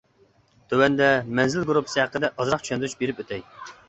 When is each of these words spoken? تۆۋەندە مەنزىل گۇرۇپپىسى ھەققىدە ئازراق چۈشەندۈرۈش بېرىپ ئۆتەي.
تۆۋەندە 0.71 1.09
مەنزىل 1.39 1.67
گۇرۇپپىسى 1.71 2.01
ھەققىدە 2.03 2.31
ئازراق 2.31 2.65
چۈشەندۈرۈش 2.65 2.97
بېرىپ 3.03 3.21
ئۆتەي. 3.25 3.45